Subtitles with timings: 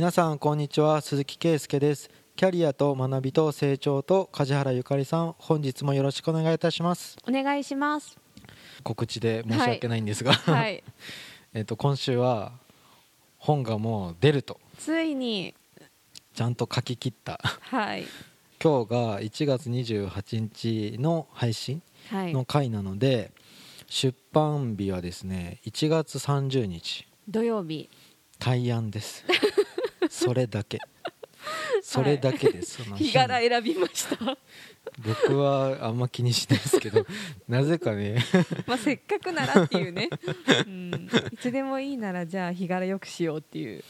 [0.00, 1.02] 皆さんこんにちは。
[1.02, 2.08] 鈴木圭介です。
[2.34, 7.18] キャリアと学びと成長と梶原ゆかりさん本日もよろしくお願いいたします。
[7.28, 8.16] お願いします。
[8.82, 10.82] 告知で申し訳ないんですが、はい。
[11.52, 12.52] えっと今週は
[13.36, 14.58] 本がもう出ると。
[14.78, 15.54] ついに。
[16.32, 17.38] ちゃんと書き切った。
[17.60, 18.06] はい。
[18.58, 22.32] 今日が1月28日の配信はい。
[22.32, 23.32] の回なので、
[23.86, 27.06] 出版日はですね1月30日。
[27.28, 27.90] 土曜日。
[28.38, 29.26] 大安です
[30.24, 30.78] それだけ。
[31.82, 34.36] それだけです、その日柄選びました。
[34.98, 37.06] 僕はあんま気にしないですけど
[37.48, 38.18] なぜかね。
[38.66, 40.10] まあせっかくならっていうね、
[40.66, 43.84] うん、いつでもいいならじゃあ日柄よくしようっていう、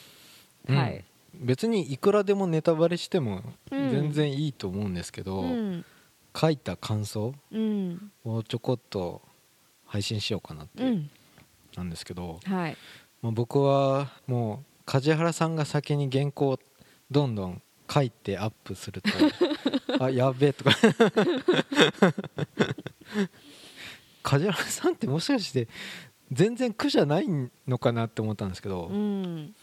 [0.68, 0.76] うん。
[0.76, 3.90] はい、別にいくらでもネタバレしてもうん。
[3.90, 5.84] 全然いいと思うんですけど、うん。
[6.36, 8.12] 書いた感想うん。
[8.24, 9.22] をちょこっと
[9.86, 11.10] 配信しようかなってうん
[11.76, 12.76] なんですけど、はい
[13.22, 16.58] まあ、僕はもう梶原さんが先に原稿を
[17.10, 19.10] どんどん書いてアップすると
[20.04, 20.70] あやべえとか。
[24.22, 25.66] 梶原さんってもしかして
[26.30, 27.26] 全然苦じゃない
[27.66, 29.54] のかなって思ったんですけど、うん。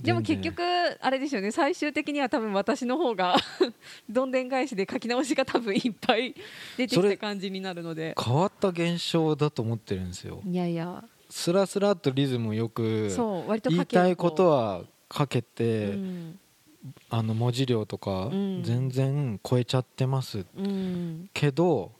[0.00, 0.62] でも結局
[1.00, 1.50] あれですよね。
[1.52, 3.36] 最終的には多分私の方が
[4.10, 6.34] どんでん返しで書き直しが多分いっぱい
[6.76, 8.14] 出てきた感じになるので。
[8.22, 10.42] 変わった現象だと思ってるんですよ。
[10.44, 13.08] いやいやスラスラっとリズムよく
[13.64, 16.38] 言いたいことは書けうて、ん。
[17.08, 18.62] あの文字量とかうん。
[18.62, 20.44] 全然超えちゃってます。
[20.54, 21.30] うん。
[21.32, 21.90] けど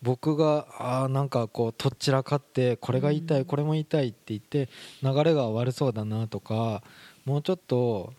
[0.00, 3.44] 僕があーなんかこうとっちらかってこれが言いたい、うん。
[3.46, 4.68] これも言いたいって言って
[5.02, 6.84] 流れが悪そうだなとか
[7.24, 8.12] もうちょっと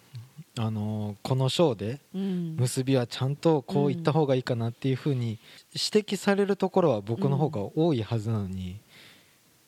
[0.59, 2.57] あのーこの章でうん。
[2.59, 5.39] 結びはちゃんとこう言った方がいいかなっていうふうに
[5.71, 8.77] 指摘されるところは僕の方が多いはずなのに、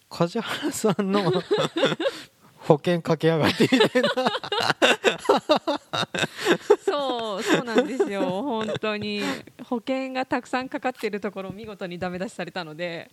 [0.09, 1.31] 梶原さんの
[2.59, 4.09] 保険かけやがってみたいな。
[6.83, 8.21] そうそうなんですよ。
[8.42, 9.21] 本当に。
[9.64, 13.11] 保険がたくさんかかっているところを見事にダメ出しされたので。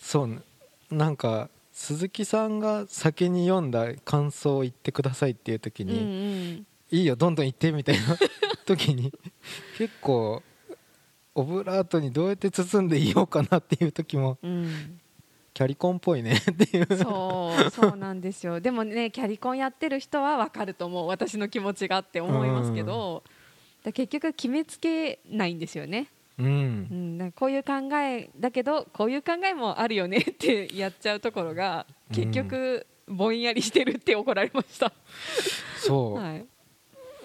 [0.00, 0.42] そう
[0.90, 6.66] なんか鈴木さんが先に読んだ感想を言ってくださいっていう時うんに、うん。
[6.98, 8.16] いいよどんどん言ってみたいな
[8.64, 9.12] 時に
[9.76, 10.42] 結構
[11.34, 15.00] オブラートにどうやって包んでいようかなっていう時もうん
[15.56, 16.34] キャリコンっぽいね。
[16.34, 16.86] っていう。
[16.98, 18.60] そうそうなんですよ。
[18.60, 23.22] でもねキャリコンやってる人は分かると思う私の気持ちがって思いますけど、
[23.82, 26.08] だ結局決めつけないんですよね、
[26.38, 26.88] ううん。
[26.90, 34.92] ん、なんかこういう考えだけどこういう考えもあるよねってやっちゃうところが結局ぼんやりしてるって怒られました、
[35.78, 36.44] そう、はい、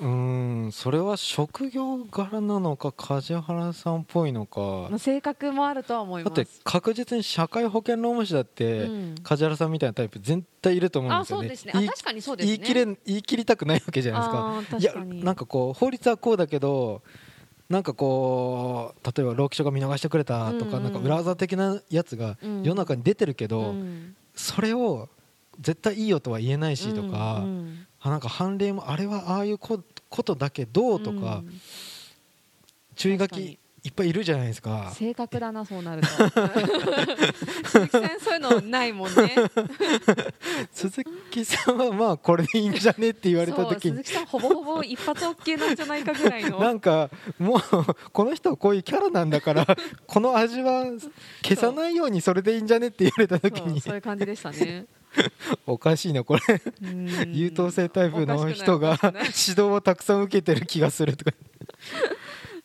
[0.01, 4.87] うーんそれは職業柄なのか梶原さんっぽいのか。
[4.89, 6.35] まあ性格もあるとは思います。
[6.35, 9.15] だって確実に社会保険労務士だって、うん。
[9.21, 12.57] 梶原さんみたいなタイプ絶対いると思うんあですよね言い確かにそうですね。
[12.57, 14.77] 言い切れ言い切りたくないわけじゃないですか。
[14.79, 17.03] いやなんかこう法律はこうだけど
[17.69, 20.83] なんかこう例えば労基署が見逃してくれたとか、うんうん。
[20.85, 22.63] なんか裏技的なやつがうん。
[22.63, 24.15] 世の中に出てるけど、うん。
[24.33, 25.09] それを
[25.59, 31.61] 絶対いいよとは言えないしとか、うんうんあなんか判例もあれはああいうこことだけどとか、うん。
[32.95, 34.91] 注意書きいっぱいいるじゃないですか。
[34.93, 36.07] 正確だなそうなると。
[36.07, 39.33] 鈴木さんそういうのないもんね。
[40.71, 43.97] 鈴木さんはまあこれでいいんじゃねって言われた時に。
[43.97, 46.59] 鈴木さんほぼほぼ一発 OK なんじゃないかぐらいの。
[46.61, 47.09] なんか
[47.39, 47.61] もう
[48.11, 49.65] この人はこういうキャラなんだから
[50.05, 50.85] この味は
[51.41, 53.81] 消さないようにそれでいいんじゃねって言われた時に。
[53.81, 54.85] そういう感じでしたね
[55.67, 56.41] おかしいなこれ。
[56.81, 57.33] うん。
[57.33, 61.31] 優等生タイプの人が指導をたくさん受けてる気がするとか。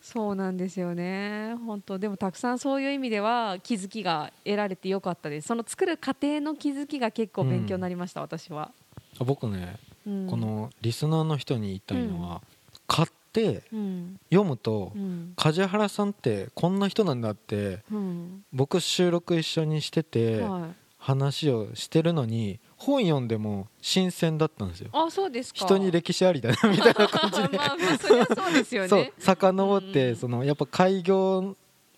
[0.01, 1.55] そうなんですよね。
[1.65, 5.47] 本当でもたくさんそういう意味では気づきが得られてよかったです。
[5.47, 8.71] その作る過程の気づきが結構勉強になりました、私は、
[9.19, 9.75] あ僕ね
[10.05, 10.27] うん。
[10.27, 12.41] このリスナーの人に言いたいのは
[12.87, 14.19] 買ってうん。
[14.31, 15.33] 読むとうん。
[15.35, 18.45] 梶原さんってこんな人なんだってうん。
[18.53, 24.89] 僕収録一緒にしててはい、話をしてるのに本読んでも新鮮だったんですよ。
[24.93, 25.59] あそうですか。
[25.65, 27.57] 人に歴史ありだなみたいな感じで。
[27.57, 27.97] まあまあ
[28.35, 28.87] そうですよね。
[28.89, 30.15] そう遡ってうん。
[30.15, 31.55] そのやっぱ開業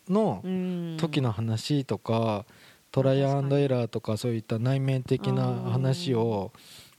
[0.08, 0.98] のうん。
[1.00, 2.46] 時の話とか
[2.92, 6.52] トライアンドエラーとかそういった内面的な話を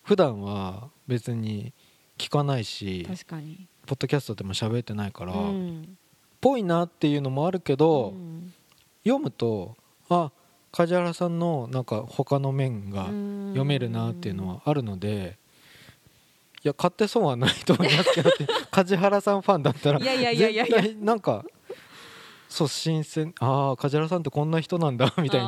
[0.03, 1.73] 普段は別に
[2.17, 3.67] 聞かないし確かに。
[3.87, 5.97] ポッドキャストでも喋ってないからうん。
[6.41, 8.53] ぽいなっていうのもあるけどうん。
[9.05, 9.77] 読むと
[10.09, 10.31] あ
[10.73, 15.37] 梶原さんのなんか他の面が読めるなっていうのはあるので
[16.63, 18.31] いや買って損はないと思いますけど
[18.71, 20.81] 梶原さんファンだったらいやいやいやいやいや。
[20.83, 21.45] 絶対なんか
[22.49, 25.47] そう新鮮ああ梶原さんってこんな人なんだみたいに。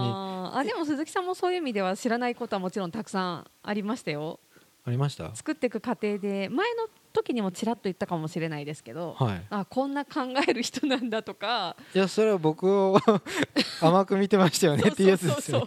[0.54, 4.38] あでも鈴木さんもそういう意味では知らないことはもちろんたくさんありましたよ。
[4.86, 5.34] りました？
[5.34, 9.42] 作っていく過程で前の時にもちらっと言ったかもしれないですけど、はい。
[9.50, 11.76] あこんな考える人なんだとか。
[11.94, 12.98] いやそれは僕を
[13.80, 15.66] 甘く見てましたよねっていうやつですよね。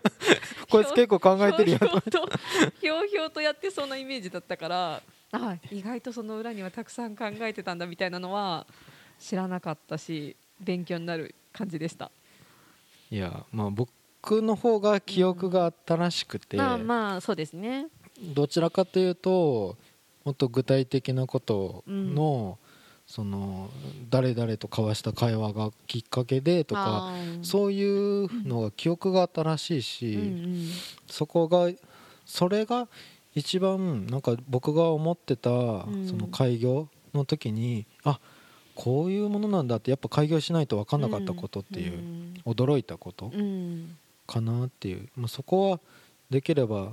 [0.70, 2.28] こいつ結構考えてるよひょうひょうと
[2.80, 5.02] ひょうひょうとやってそうなイメージだったから
[5.32, 8.66] あ意外とその裏にはたくさん考えてたんだみたいなのは
[9.18, 12.10] 知らなかったし勉強になる感じでした。
[13.10, 17.88] いやまあ僕の方が記憶が新しくて、まあまあそうですね。
[18.20, 19.76] どちらかというと
[20.24, 22.58] もっと具体的なことの、
[23.06, 23.70] その
[24.08, 27.12] 誰々と交わした会話がきっかけでとか
[27.42, 30.68] そういうのが記憶が新しいし、うんうん。
[31.08, 31.70] そこが
[32.24, 32.88] それが
[33.34, 36.06] 一番なんか僕が思ってたん。
[36.08, 38.18] その開業の時に、あ
[38.74, 43.40] こういうものなんだってやっぱ開業しないと分かんなかったことっていう、驚いたことうん。
[43.40, 45.80] うんかなっていう、まあ、そこは
[46.30, 46.92] できれば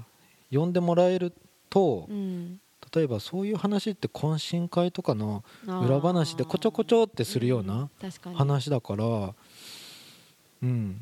[0.50, 1.34] 読んでもらえる
[1.70, 2.60] と、うん
[2.94, 7.90] 例えばそういう話って懇親会とかの裏話でこちょこちょってするような
[8.36, 9.34] 話だから
[10.62, 11.02] うん。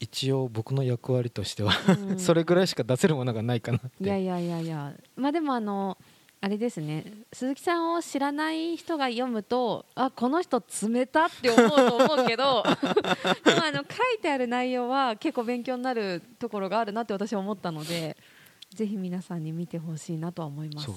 [0.00, 1.72] 一応僕の役割としては
[2.10, 2.18] うん。
[2.20, 3.88] それぐらいしか出せるものがないかなって。
[4.00, 4.92] いやいやいやいや。
[5.16, 5.96] まあでもあの
[6.40, 7.04] あれですね。
[7.32, 12.62] 鈴木さんを知らない人が読むとあこの人冷たって思うと思うけど
[13.44, 13.82] でもあの書
[14.14, 18.16] いてある内容は結構勉強になるところがあるなって私は思ったので
[18.74, 20.86] ぜひ皆さんに見てほしいなとは思います。
[20.86, 20.94] そう。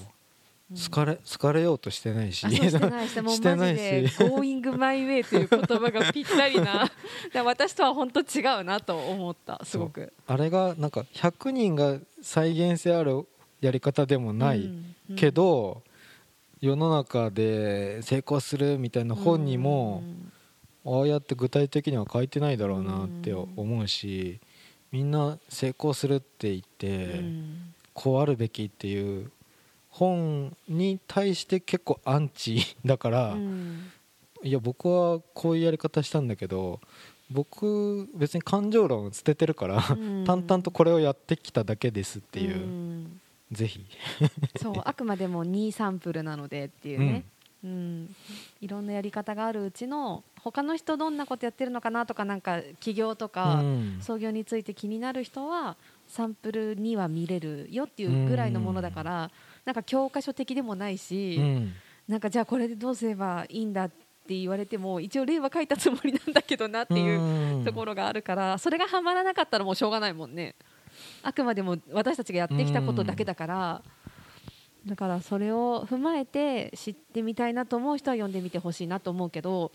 [0.72, 0.76] うん。
[0.76, 2.44] 好かれ好かれようとしてないし。
[2.46, 6.90] あそうしてないして もうマジでし「Going my way」という言葉がぴったりな。
[7.32, 10.12] で私とは本当違うなと思ったすごく。
[10.26, 13.26] あれがなんか100人が再現性ある
[13.60, 15.16] やり方でもないうんうん。
[15.16, 15.82] けど、
[16.60, 20.02] 世の中で成功するみたいな本にも、
[20.84, 24.40] ああやって具体的には書いてないだろうなって思うし、
[24.90, 27.74] みんな成功するって言って、うん。
[27.92, 29.30] こうあるべきっていう
[29.90, 33.90] 本に対して結構アンチ だから、うん。
[34.44, 36.80] いや僕はこういうやり方したんだけど
[37.28, 40.24] 僕別に感情論捨ててるから、うん。
[40.24, 43.20] 淡々とこれをやってきただけですっていう、ん。
[43.52, 43.84] ぜひ、
[44.60, 47.24] そうあくまでも2サンプルなのでっていうね、
[47.64, 48.14] うん。
[48.60, 50.22] いろんなやり方があるうちの
[50.52, 53.98] 他の人どんなことやってるのかなとかなんか起業とか、うん。
[54.00, 59.30] 創業について気になる人はサンプルには見れるよっていうぐらいのものだから、
[59.64, 61.72] なんか教科書的でもないし、うん。
[62.08, 63.94] なんかじゃあこれでどうすればいいんだって
[64.28, 70.54] 言われても一応例は書いたつもりなんだけどなっていうところがあるからそれがはまらなかったらもうしょうがないもんね。
[71.22, 73.82] あくまでも私たちがやってきたことだけだから。
[74.86, 79.70] だからそれを踏まえて知ってみたいなと思う人は読んでみてほしいなと思うけど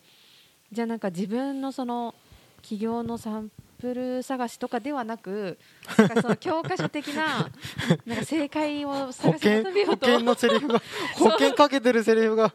[0.74, 2.14] じゃあなんか自分のその
[2.62, 5.58] 起業のサンプル探しとかではなく
[5.98, 7.50] なんかその教科書的な
[8.08, 10.06] なんか正解を保探し険求めようと。
[10.08, 10.82] 保険のセリフが
[11.20, 12.54] 保険かけてるセリフが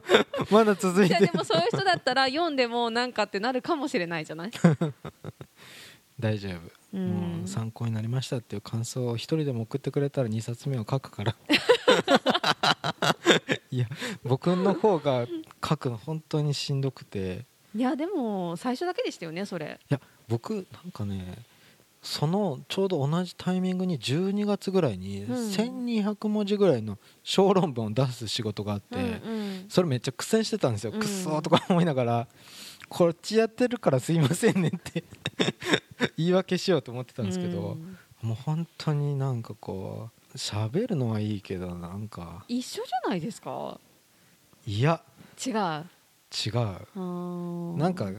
[0.50, 4.50] まだ続いいやてでもそういう人だったら読んでもなんかってなるかもしれないじゃない？
[6.19, 6.61] 大丈夫、
[6.94, 11.37] うん参考になりましたっていう感想を一人でも送ってくれたら2冊目を書くから。
[13.71, 13.87] いや
[14.25, 15.26] 僕の方が
[15.67, 17.44] 書くの本当にしんどくて
[17.75, 19.79] いやでも最初だけでしたよねそれ。
[19.91, 21.38] いや僕なんかね
[22.00, 25.35] そのちょうど同じタイミングに12月ぐらいにうん。
[25.50, 28.97] 1200文字ぐらいの小論文を出す仕事があって、
[29.69, 31.00] それめっちゃ苦戦してたんですよ、うん。
[31.00, 32.28] くっそーとか思いながら
[32.88, 35.04] こっちやってるからすいませんねって
[36.16, 37.76] 言い訳しようと思ってたんですけど、
[38.23, 38.28] うん。
[38.28, 42.45] もう本当になんかこう喋るのはいいけどなんか。
[42.49, 43.78] 一緒じゃないですか？
[44.66, 45.02] いや。
[45.45, 45.57] 違う。
[45.59, 45.85] あ
[46.32, 46.52] 違う。
[46.97, 47.76] ー。
[47.76, 48.11] なんか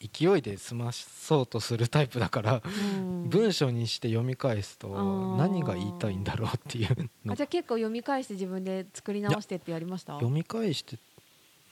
[0.00, 3.28] 勢いで済まそうとするタイプだからうん。
[3.28, 4.88] 文章にして読み返すと
[5.36, 7.32] 何が言いたいんだろうっていうの。
[7.32, 10.14] あじゃあ結構読み返して自分で作り直してってやりました？
[10.14, 10.96] 読み返して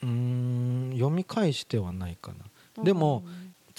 [0.03, 2.33] うーん読み返してはないか
[2.77, 2.83] な。
[2.83, 3.23] でも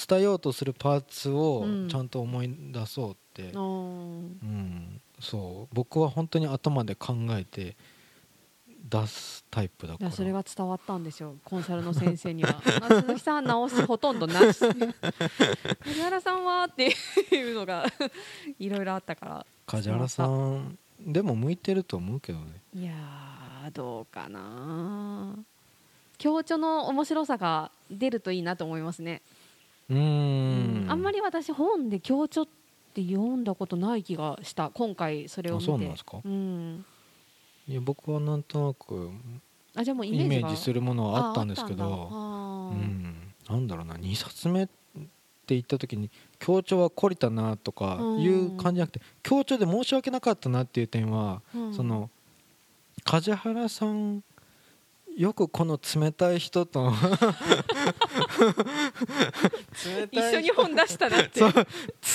[0.08, 1.88] 伝えようとするパーツをうん。
[1.88, 5.74] ちゃんと思い出そうって、うんうんそう。
[5.74, 7.76] 僕は本当に頭で考えて
[8.88, 10.10] 出すタイプだいから。
[10.10, 11.36] やそれが伝わったんですよ。
[11.44, 12.60] コンサルの先生には。
[12.82, 14.60] あ鈴木さん直しほとんどなし。
[15.84, 16.94] 梶原さんはって
[17.32, 17.86] いうのが
[18.58, 19.46] いろいろあったから。
[19.66, 22.62] 梶原さんでも向いてると思うけどね。
[22.74, 25.36] いやーどうかな。
[26.16, 29.22] 強調の面白さが出るといいなと思いますね。
[29.88, 30.90] うーん。
[30.90, 32.46] あんまり私本で強調っ
[32.94, 34.70] て読んだことない気がした。
[34.70, 35.64] 今回それを見て。
[35.64, 36.20] あそうなんですか。
[36.24, 36.84] うん
[37.68, 39.10] いや僕はなんとなく
[39.76, 42.08] あじゃあもうイメージするものはあったんですけど
[42.72, 43.14] うん。
[43.48, 44.72] なんだろうな2冊目って
[45.48, 51.74] 言った時に強調は懲りたなとかいう感じじゃなくて強調で申し訳なかったなっていう点は、うん。
[51.74, 52.10] その
[53.04, 54.22] 梶原さん
[55.16, 56.94] よくこの冷たい人と冷
[60.10, 61.40] 一緒に本出したなって。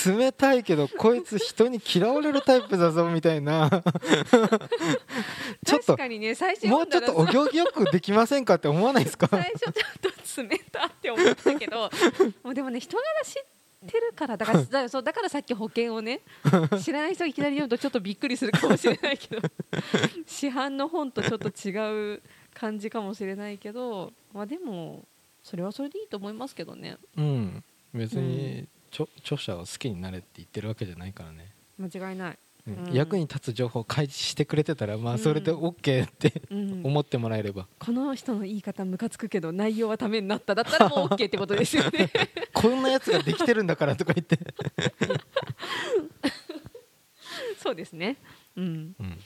[0.06, 3.70] 冷たいけどこいつ人に嫌われるタイプだぞみたいな。
[5.64, 5.96] ちょっと
[6.68, 9.28] もうちょっとお行儀よくできませんかって思わないですか？
[9.28, 11.90] 最初ちょっと冷たって思ったけど
[12.42, 13.42] もうでもね人柄知っ
[13.86, 16.20] てるからだからだからそうだからさっき保険をね
[16.82, 19.42] 知らない人がいきなり読むとちょっとびっくりするかもしれないけど
[20.26, 22.22] 市販の本とちょっと違う
[22.54, 25.04] 感じかもしれないけどまあでも
[25.44, 26.96] それはそれでいいと思いますけどね。
[27.16, 27.62] うん。
[27.92, 32.86] 別にちょ著者を好きになれって言ってるわけじゃないからね、間違いない、うん。
[32.86, 32.94] うん。
[32.94, 40.54] 役に立つ情報を開示してくれてたらまあそれで OK ってうん、 思ってもらえれば、この人の言い方ムカつくけど内容はためになった。
[40.54, 42.10] だったらもう OK ってことですよね。
[42.54, 44.38] こんなやつができてるんだからとか言って、
[47.62, 48.16] そうですね。
[48.56, 48.96] うん。
[48.98, 49.18] うん。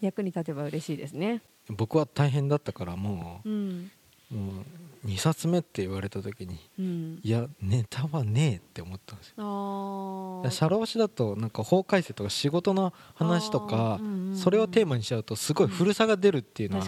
[0.00, 1.42] 役に立てば嬉しいですね。
[1.68, 3.48] 僕は大変だったからもう。
[3.48, 3.90] ん。
[4.30, 4.64] うもう
[5.04, 7.20] 2冊目って言われた時にうん。
[7.22, 10.42] いやネタはねえって思ったんですよ。
[10.50, 16.84] 社労士だとなんか法改正とか仕事の話とかうんうんうんそれをテーマにしちゃうとすごい古さが出るっていうのは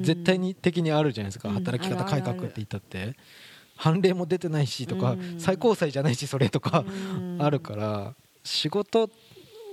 [0.00, 1.48] 絶対に的にあるじゃないですか。
[1.48, 3.16] うん働き方改革って言ったって。
[3.78, 9.10] 判例も出てないしとかうん最高裁じゃないしそれとかうんあるから仕事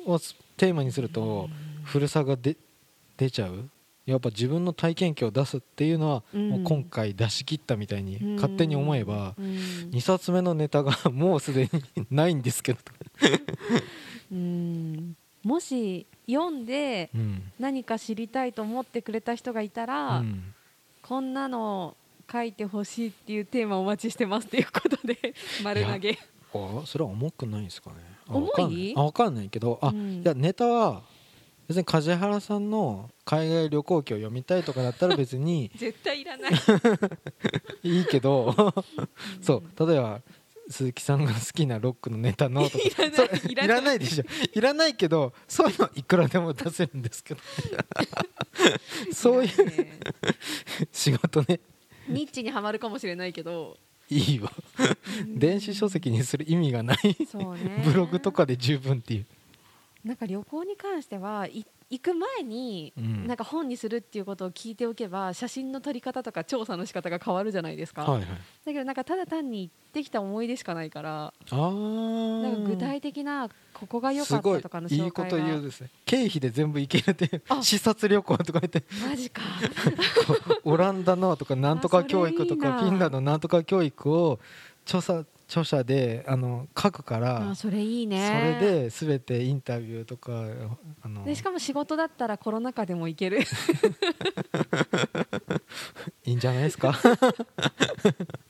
[0.05, 0.19] を
[0.57, 1.49] テーマにすると
[1.85, 2.57] 古さが出
[3.15, 3.69] 出ちゃう
[4.05, 6.49] やっぱ自分の体験記を出すっていうのはうん。
[6.49, 9.45] もう今回出し切ったみたいに勝手に思えばうん。
[9.91, 12.79] 2冊目のネタがもうすでにないんですけど。
[14.31, 15.15] うん。
[15.43, 17.51] もし読んでうん。
[17.59, 20.53] 何か知りたいと思ってくれた人がいたら、うん。
[21.01, 21.95] こんなの
[22.31, 25.17] 書いてほしいっていうテーマをお待ちしてますっていうことで
[25.63, 26.17] 丸投げ。
[26.53, 27.95] あそれは重くないですかね。
[28.27, 28.49] あ重い？
[28.49, 28.93] わかんない。
[28.95, 30.21] あ分かんないけどあ、うん。
[30.21, 31.03] いやネタは
[31.67, 36.51] 別に梶原さんの海外旅行記を読みたいとかだったら別に 絶対いらない。
[37.83, 38.73] いいけど
[39.41, 40.21] そう例えば
[40.69, 42.83] 鈴木さんが好きなロックのネタのとか
[43.47, 43.99] いらない。
[43.99, 44.23] でしょ。
[44.53, 47.41] いらないけどそういうのいくらでも出せるんですけど。
[49.13, 49.49] そういう
[50.91, 51.59] 仕事ね。
[52.07, 53.77] ニッチにはまるかもしれないけど。
[54.09, 54.51] いいわ。
[55.27, 56.97] 電子書籍にする意味がない。
[57.83, 59.25] ブログとかで十分っていう
[60.03, 63.27] なんか旅行に関してはい行く前に、うん。
[63.27, 68.27] なんか本にするっていうことを聞いておけば写真の撮り方とか調査の仕方が変わるじゃないですか、はいはい。
[68.65, 75.89] だけどなんかただ単に行ってきた思い出しかないからなんか具体的なここが良かったとかのいいこと言うですね。
[76.05, 77.61] 経費で全部いけるっていうあ。
[77.61, 78.83] 視察旅行とか言って。
[79.07, 79.41] マジか。
[80.63, 84.39] オランダのとかなんとか教育とかフィンランドのなんとか教育を
[84.85, 90.31] 著者著者であの書くからあそれいいそねれで全てインタビューとか
[91.03, 93.41] あのでしかも仕事だったらコロナ禍でも行ける。
[96.25, 96.93] いいんじゃないですか？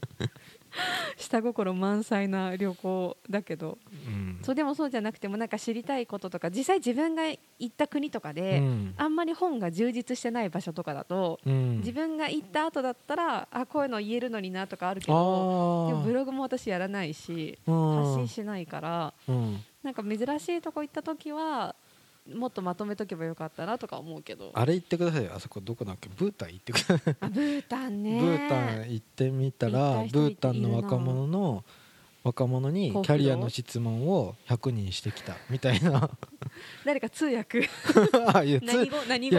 [1.33, 3.79] 下心満載な旅行だけど。
[4.07, 4.39] うん。
[4.43, 8.93] そうでもそうじゃなくてもなんか知りたいこととか実際自分が行った国とかで、うん。
[8.97, 11.77] あんまり本が充実してない場所とかだと、うん。
[11.77, 18.03] 自分が行った後だったらあこういうの言えるのになとかあるけあどでもブーログも私やらないしうん。
[18.03, 19.59] 発信しないからうん。
[19.81, 21.75] なんか珍しいとこ行った時は
[22.31, 24.51] もっとまとめとけばよかったなとか思うけど。
[24.53, 25.31] あれ行ってくださいよ。
[25.35, 26.09] あそこどこだっけ？
[26.15, 27.15] ブータン行ってください。
[27.19, 28.19] あブータンね。
[28.19, 31.63] ブータン行ってみたらブータンの若者の
[32.23, 36.09] 若者にキャリアの質問を100人してきたみたいな。
[36.85, 37.67] 誰か通訳。
[38.33, 38.97] あいや何通語？
[39.09, 39.37] 何語？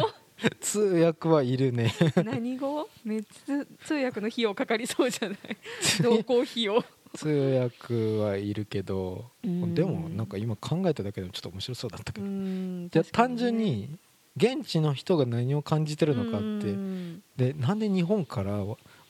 [0.61, 1.95] 通訳はいるね。
[2.17, 2.89] 何語？
[3.05, 5.39] めっちゃ通訳の費用かかりそうじゃない？
[6.03, 6.85] 同行費用
[7.15, 9.75] 通訳はいるけどうん。
[9.75, 12.89] でもなんか今考えただけでもちょっと面白そうだったけうどん。
[12.91, 13.99] じゃあ確か単純に
[14.37, 17.23] 現地の人が何を感じてるのかってうん。
[17.37, 18.63] でなんで日本から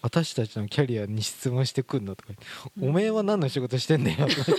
[0.03, 2.33] 私たちのキャリアに質問してくんのとか
[2.79, 2.89] うん。
[2.91, 4.53] おめえは何の仕事してんだよとか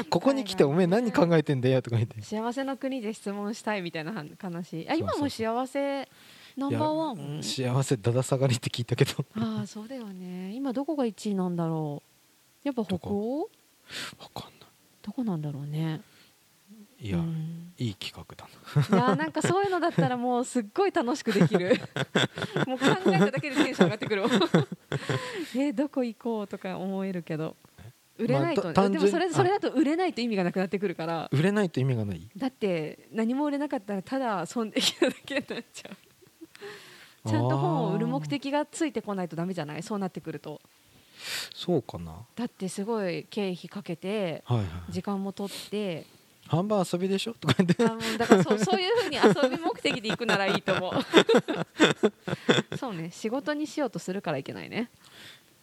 [0.10, 2.20] ここに来ておめえ何考えてんだよとか言って。
[2.22, 4.86] 幸せの国で質問したいみたいな話。
[4.88, 6.08] あ今も幸せ
[6.56, 9.24] ナンバーワン幸せだだ下がりって聞いたけど。
[9.34, 10.54] ああそうだよね。
[10.54, 12.15] 今どこが1位なんだろう
[12.66, 13.42] やっぱ北欧？
[13.42, 13.48] わ
[14.34, 14.66] かんな
[15.02, 16.00] どこなんだろうね。
[16.98, 17.72] いいや、うん。
[17.78, 18.48] いい企画だ
[18.90, 18.98] な。
[18.98, 21.76] いやーなんかそういうのだったらもうすっごい楽しくできる。
[22.66, 24.28] もう考えただけでテンション上がってくるわ。
[25.54, 27.56] えーどこ行こうとか思えるけど。
[28.18, 31.28] 売れないと、まあでもそれそれだと売れないと意味がなくなってくるから。
[31.32, 32.28] 売れないと意味がない。
[32.36, 37.28] だって何も売れなかったらただ損できただけになっちゃう。
[37.28, 39.82] ちゃんと本を売る目的がついてこないとダメじゃない？
[39.82, 40.62] そうなってくると
[41.54, 42.12] そうかな。
[42.34, 44.42] だってすごい経費かけて
[44.90, 46.04] 時間も取って。
[46.48, 47.34] 半分遊びでしょ？
[47.40, 47.82] とか言って。
[48.18, 50.92] だからそうそういうふうに遊び目的で行くならいいと思う。
[52.78, 54.88] そうね仕事にしようとするからいけないね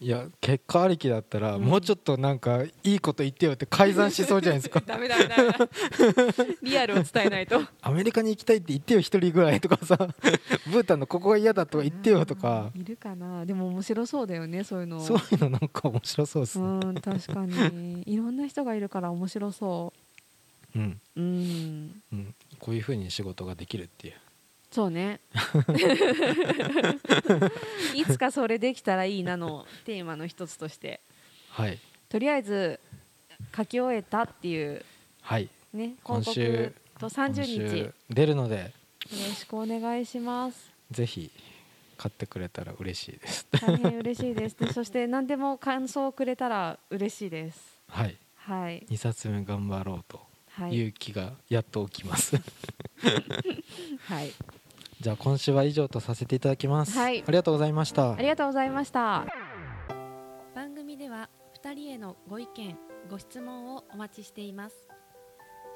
[0.03, 1.63] いや結果ありきだったら、うん。
[1.63, 4.81] もうちょっとなんかいいこと言ってよって改ざんしそうじゃないですか。
[4.85, 5.47] ダメダメダメ
[6.61, 7.61] リアルを伝えないと。
[7.81, 9.95] アメリカに行きたいって言ってよ一人ぐらいとかさ
[10.67, 12.71] ブータンのここが嫌だとか言ってよとか。
[12.75, 13.45] うんいるかな。
[13.45, 14.99] でも面白そうだよねそういうの。
[14.99, 16.65] そういうのなんか面白そうですね。
[16.65, 18.03] うん確かに。
[18.05, 19.93] いろんな人がいるから面白そ
[20.75, 20.79] う。
[20.79, 22.01] ん、ううん。
[22.11, 24.15] うん、こういうふうに仕事ができるっていう
[24.73, 25.19] そうね。
[27.93, 30.99] いつかそれできたらいいなのテーマの一つとして。
[31.49, 31.77] はい。
[32.09, 32.79] とりあえず
[33.55, 34.83] 書き終えたっていう
[35.21, 35.47] はい。
[35.73, 37.93] ね今広週告と30日。
[38.09, 38.73] 出るので
[39.11, 40.71] ろしくお願いします。
[40.89, 41.29] ぜひ
[41.95, 43.45] 買ってくれたら嬉しいです。
[43.51, 44.57] 大変嬉しいです。
[44.57, 47.79] で そして何でも感想をくれたら嬉しいです。
[47.89, 48.17] はい。
[48.37, 48.87] はい。
[48.89, 50.75] 2冊目頑張ろうとはい。
[50.75, 52.41] いう気がやっと起きます、
[54.05, 54.33] はい
[55.03, 57.25] じゃあ今週は以上とさせていただきます、はい。
[57.27, 58.13] ありがとうございました。
[58.13, 59.25] ありがとうございました。
[60.55, 61.29] 番組では
[61.61, 62.77] 2人へのご意見
[63.09, 64.87] ご質問をお待ちしています。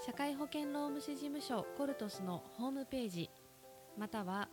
[0.05, 3.29] 社会保険労務士事務所コルトスのホームページ
[3.97, 4.47] または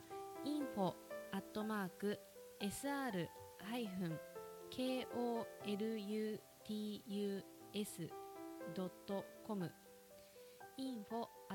[0.45, 0.95] info
[1.31, 2.19] アットマーク
[2.61, 3.29] sr
[3.63, 4.19] ハイフン
[4.73, 6.41] kolutus
[8.75, 9.71] ドットコム。
[10.77, 11.55] info ア